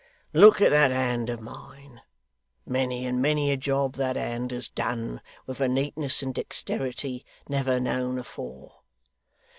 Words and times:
Look 0.33 0.61
at 0.61 0.71
that 0.71 0.89
hand 0.89 1.29
of 1.29 1.41
mine 1.41 2.01
many 2.65 3.05
and 3.05 3.21
many 3.21 3.51
a 3.51 3.55
job 3.55 3.97
that 3.97 4.15
hand 4.15 4.49
has 4.49 4.67
done, 4.67 5.21
with 5.45 5.61
a 5.61 5.67
neatness 5.69 6.23
and 6.23 6.33
dexterity, 6.33 7.23
never 7.47 7.79
known 7.79 8.17
afore. 8.17 8.81